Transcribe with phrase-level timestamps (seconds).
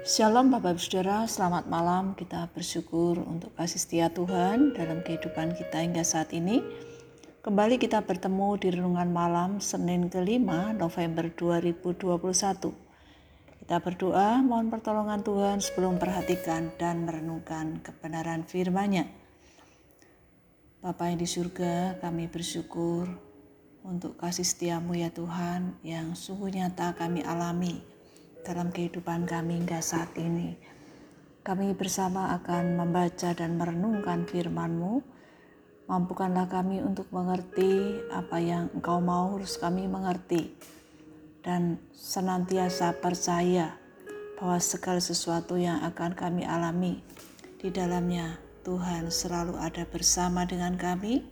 [0.00, 2.16] Shalom Bapak Ibu Saudara, selamat malam.
[2.16, 6.64] Kita bersyukur untuk kasih setia Tuhan dalam kehidupan kita hingga saat ini.
[7.44, 12.16] Kembali kita bertemu di renungan malam Senin kelima November 2021.
[13.60, 19.04] Kita berdoa mohon pertolongan Tuhan sebelum perhatikan dan merenungkan kebenaran firman-Nya.
[20.80, 23.04] Bapa yang di surga, kami bersyukur
[23.84, 27.99] untuk kasih setiamu ya Tuhan yang sungguh nyata kami alami
[28.50, 30.58] dalam kehidupan kami hingga saat ini.
[31.46, 34.98] Kami bersama akan membaca dan merenungkan firman-Mu.
[35.86, 40.50] Mampukanlah kami untuk mengerti apa yang Engkau mau harus kami mengerti.
[41.46, 43.78] Dan senantiasa percaya
[44.34, 47.06] bahwa segala sesuatu yang akan kami alami
[47.62, 48.34] di dalamnya
[48.66, 51.22] Tuhan selalu ada bersama dengan kami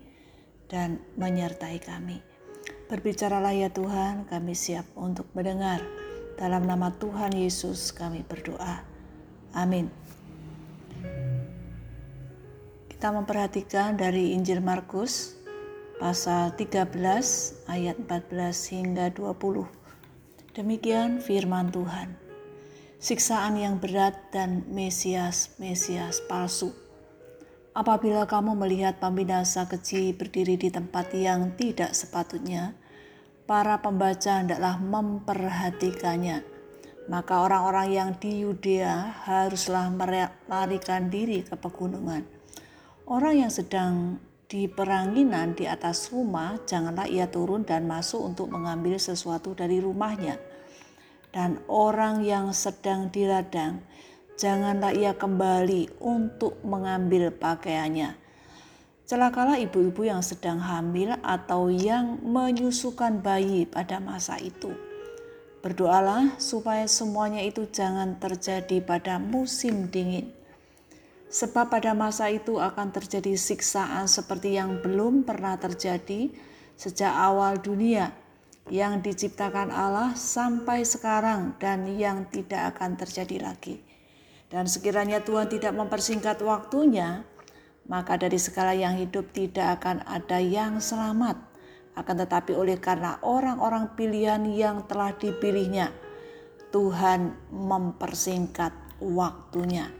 [0.70, 2.22] dan menyertai kami.
[2.88, 5.97] Berbicaralah ya Tuhan, kami siap untuk mendengar
[6.38, 8.86] dalam nama Tuhan Yesus kami berdoa.
[9.58, 9.90] Amin.
[12.86, 15.34] Kita memperhatikan dari Injil Markus
[15.98, 16.94] pasal 13
[17.66, 19.66] ayat 14 hingga 20.
[20.54, 22.14] Demikian firman Tuhan.
[22.98, 26.74] Siksaan yang berat dan Mesias-Mesias palsu.
[27.74, 32.74] Apabila kamu melihat pembinasa kecil berdiri di tempat yang tidak sepatutnya,
[33.48, 36.44] para pembaca hendaklah memperhatikannya.
[37.08, 42.28] Maka orang-orang yang di Yudea haruslah melarikan diri ke pegunungan.
[43.08, 49.00] Orang yang sedang di peranginan di atas rumah, janganlah ia turun dan masuk untuk mengambil
[49.00, 50.36] sesuatu dari rumahnya.
[51.32, 53.80] Dan orang yang sedang di ladang,
[54.36, 58.27] janganlah ia kembali untuk mengambil pakaiannya
[59.08, 64.68] Celakalah ibu-ibu yang sedang hamil atau yang menyusukan bayi pada masa itu.
[65.64, 70.28] Berdoalah supaya semuanya itu jangan terjadi pada musim dingin.
[71.32, 76.28] Sebab pada masa itu akan terjadi siksaan seperti yang belum pernah terjadi
[76.76, 78.12] sejak awal dunia
[78.68, 83.80] yang diciptakan Allah sampai sekarang dan yang tidak akan terjadi lagi.
[84.52, 87.24] Dan sekiranya Tuhan tidak mempersingkat waktunya,
[87.88, 91.40] maka dari segala yang hidup tidak akan ada yang selamat.
[91.96, 95.90] Akan tetapi oleh karena orang-orang pilihan yang telah dipilihnya,
[96.70, 99.90] Tuhan mempersingkat waktunya.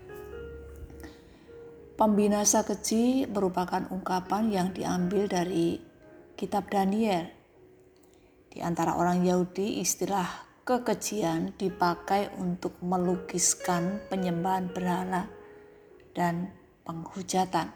[1.99, 5.83] Pembinasa keji merupakan ungkapan yang diambil dari
[6.39, 7.27] kitab Daniel.
[8.47, 15.27] Di antara orang Yahudi istilah kekejian dipakai untuk melukiskan penyembahan berhala
[16.15, 16.58] dan
[16.89, 17.69] penghujatan.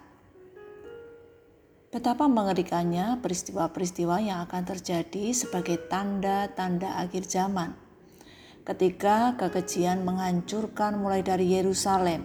[1.92, 7.76] Betapa mengerikannya peristiwa-peristiwa yang akan terjadi sebagai tanda-tanda akhir zaman.
[8.64, 12.24] Ketika kekejian menghancurkan mulai dari Yerusalem,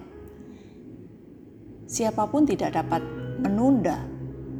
[1.83, 3.03] siapa pun tidak dapat
[3.43, 4.07] menunda.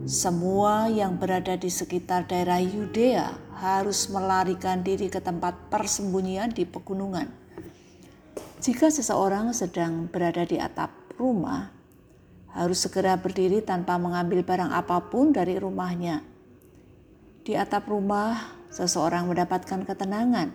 [0.04, 3.32] Semua yang berada di sekitar daerah Yudea
[3.64, 7.32] harus melarikan diri ke tempat persembunyian di pegunungan.
[8.60, 11.77] Jika seseorang sedang berada di atap rumah,
[12.58, 16.26] harus segera berdiri tanpa mengambil barang apa pun dari rumahnya.
[17.46, 20.50] Di atap rumah, seseorang mendapatkan ketenangan.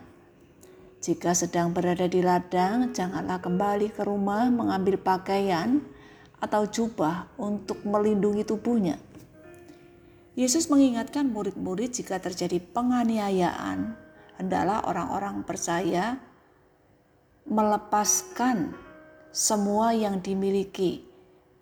[0.99, 5.79] Jika sedang berada di ladang, janganlah kembali ke rumah mengambil pakaian
[6.43, 8.99] atau jubah untuk melindungi tubuhnya.
[10.35, 13.95] Yesus mengingatkan murid-murid jika terjadi penganiayaan,
[14.43, 16.19] hendaklah orang-orang percaya
[17.47, 18.75] melepaskan
[19.31, 21.12] semua yang dimiliki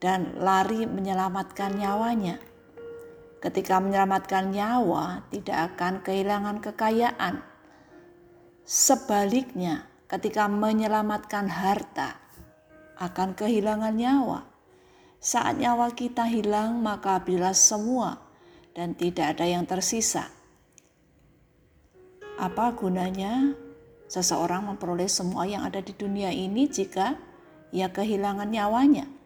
[0.01, 2.41] dan lari menyelamatkan nyawanya.
[3.41, 7.41] Ketika menyelamatkan nyawa, tidak akan kehilangan kekayaan.
[8.65, 12.21] Sebaliknya, ketika menyelamatkan harta,
[13.01, 14.45] akan kehilangan nyawa.
[15.21, 18.21] Saat nyawa kita hilang, maka bila semua
[18.77, 20.29] dan tidak ada yang tersisa.
[22.41, 23.53] Apa gunanya
[24.09, 27.17] seseorang memperoleh semua yang ada di dunia ini jika
[27.73, 29.20] ia kehilangan nyawanya?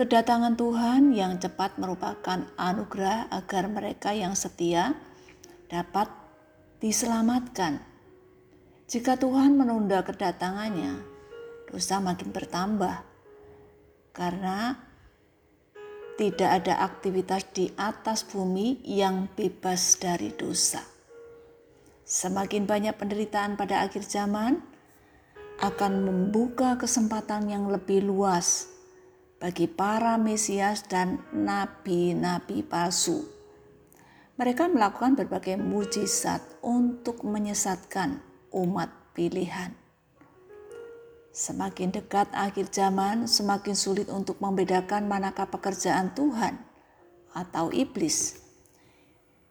[0.00, 4.96] Kedatangan Tuhan yang cepat merupakan anugerah agar mereka yang setia
[5.68, 6.08] dapat
[6.80, 7.84] diselamatkan.
[8.88, 11.04] Jika Tuhan menunda kedatangannya,
[11.68, 12.96] dosa makin bertambah
[14.16, 14.80] karena
[16.16, 20.80] tidak ada aktivitas di atas bumi yang bebas dari dosa.
[22.08, 24.64] Semakin banyak penderitaan pada akhir zaman
[25.60, 28.79] akan membuka kesempatan yang lebih luas
[29.40, 33.24] bagi para Mesias dan nabi-nabi palsu.
[34.36, 38.20] Mereka melakukan berbagai mujizat untuk menyesatkan
[38.52, 39.72] umat pilihan.
[41.32, 46.60] Semakin dekat akhir zaman, semakin sulit untuk membedakan manakah pekerjaan Tuhan
[47.32, 48.44] atau iblis.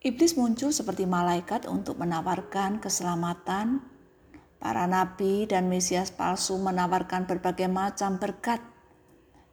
[0.05, 3.81] Iblis muncul seperti malaikat untuk menawarkan keselamatan.
[4.59, 8.59] Para nabi dan mesias palsu menawarkan berbagai macam berkat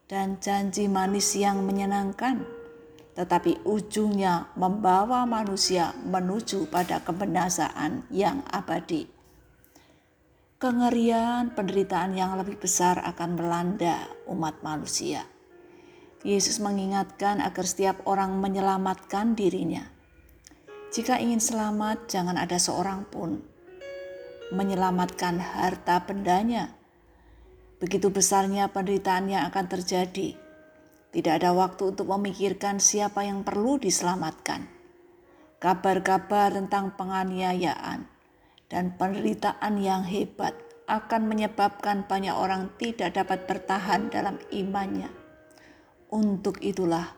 [0.06, 2.46] dan janji manis yang menyenangkan,
[3.18, 9.16] tetapi ujungnya membawa manusia menuju pada kebinasaan yang abadi
[10.56, 15.28] kengerian penderitaan yang lebih besar akan melanda umat manusia.
[16.24, 19.84] Yesus mengingatkan agar setiap orang menyelamatkan dirinya.
[20.88, 23.44] Jika ingin selamat, jangan ada seorang pun
[24.48, 26.72] menyelamatkan harta bendanya.
[27.76, 30.32] Begitu besarnya penderitaan yang akan terjadi.
[31.12, 34.64] Tidak ada waktu untuk memikirkan siapa yang perlu diselamatkan.
[35.60, 38.04] Kabar-kabar tentang penganiayaan,
[38.66, 40.52] dan penderitaan yang hebat
[40.86, 45.10] akan menyebabkan banyak orang tidak dapat bertahan dalam imannya.
[46.12, 47.10] Untuk itulah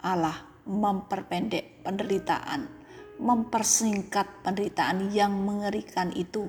[0.00, 2.68] Allah memperpendek penderitaan,
[3.20, 6.48] mempersingkat penderitaan yang mengerikan itu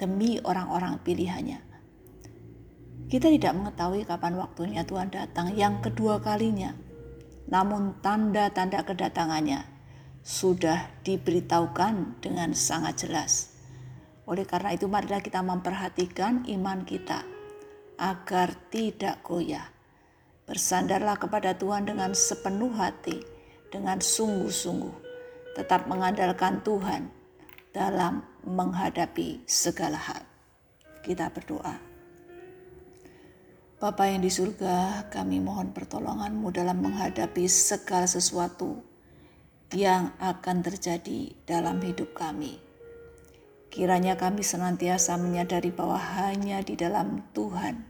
[0.00, 1.71] demi orang-orang pilihannya.
[3.12, 6.72] Kita tidak mengetahui kapan waktunya Tuhan datang yang kedua kalinya,
[7.44, 9.68] namun tanda-tanda kedatangannya
[10.24, 13.52] sudah diberitahukan dengan sangat jelas.
[14.24, 17.20] Oleh karena itu marilah kita memperhatikan iman kita
[18.00, 19.68] agar tidak goyah.
[20.48, 23.20] Bersandarlah kepada Tuhan dengan sepenuh hati,
[23.68, 24.96] dengan sungguh-sungguh.
[25.60, 27.12] Tetap mengandalkan Tuhan
[27.76, 30.24] dalam menghadapi segala hal.
[31.04, 31.91] Kita berdoa.
[33.82, 38.78] Bapa yang di surga, kami mohon pertolonganmu dalam menghadapi segala sesuatu
[39.74, 42.62] yang akan terjadi dalam hidup kami.
[43.74, 47.82] Kiranya kami senantiasa menyadari bahwa hanya di dalam Tuhan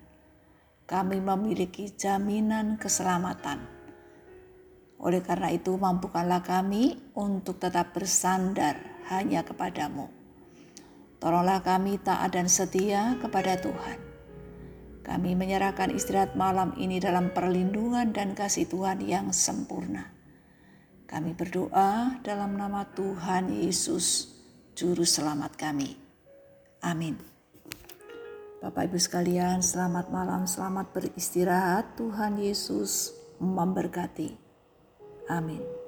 [0.88, 3.60] kami memiliki jaminan keselamatan.
[4.96, 8.80] Oleh karena itu, mampukanlah kami untuk tetap bersandar
[9.12, 10.08] hanya kepadamu.
[11.20, 14.11] Tolonglah kami taat dan setia kepada Tuhan.
[15.02, 20.14] Kami menyerahkan istirahat malam ini dalam perlindungan dan kasih Tuhan yang sempurna.
[21.10, 24.32] Kami berdoa dalam nama Tuhan Yesus
[24.72, 25.98] Juru Selamat kami.
[26.80, 27.18] Amin.
[28.62, 31.98] Bapak Ibu sekalian, selamat malam, selamat beristirahat.
[31.98, 33.10] Tuhan Yesus
[33.42, 34.38] memberkati.
[35.26, 35.81] Amin.